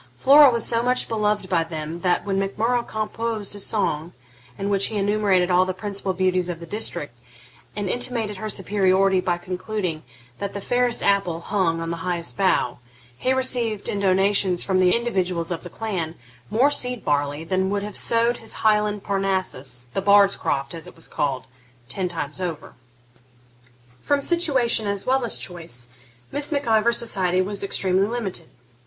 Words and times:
Flora 0.15 0.49
was 0.49 0.65
so 0.65 0.81
much 0.81 1.07
beloved 1.07 1.47
by 1.47 1.63
them 1.63 1.99
that, 2.01 2.25
when 2.25 2.39
Mac 2.39 2.57
Murrough 2.57 2.81
composed 2.87 3.55
a 3.55 3.59
song 3.59 4.13
in 4.57 4.67
which 4.71 4.87
he 4.87 4.97
enumerated 4.97 5.51
all 5.51 5.63
the 5.63 5.75
principal 5.75 6.11
beauties 6.11 6.49
of 6.49 6.59
the 6.59 6.65
district, 6.65 7.13
and 7.75 7.87
intimated 7.87 8.37
her 8.37 8.49
superiority 8.49 9.19
by 9.21 9.37
concluding, 9.37 10.01
that 10.39 10.53
'the 10.53 10.61
fairest 10.61 11.03
apple 11.03 11.39
hung 11.39 11.79
on 11.79 11.91
the 11.91 11.97
highest 11.97 12.35
bough,' 12.35 12.79
he 13.15 13.31
received, 13.31 13.87
in 13.87 13.99
donatives 14.01 14.63
from 14.63 14.79
the 14.79 14.91
individuals 14.95 15.51
of 15.51 15.61
the 15.61 15.69
clan, 15.69 16.15
more 16.49 16.71
seed 16.71 17.05
barley 17.05 17.43
than 17.43 17.69
would 17.69 17.83
have 17.83 17.95
sowed 17.95 18.37
his 18.37 18.53
Highland 18.65 19.03
Parnassus, 19.03 19.85
the 19.93 20.01
bard's 20.01 20.35
croft, 20.35 20.73
as 20.73 20.87
it 20.87 20.95
was 20.95 21.07
called, 21.07 21.45
ten 21.89 22.09
times 22.09 22.41
over. 22.41 22.73
From 24.01 24.23
situation 24.23 24.87
as 24.87 25.05
well 25.05 25.23
as 25.23 25.37
choice, 25.37 25.89
Miss 26.31 26.51
Mac 26.51 26.65
Ivor's 26.65 26.97
society 26.97 27.39
was 27.43 27.63
extremely 27.63 28.07
limited. 28.07 28.47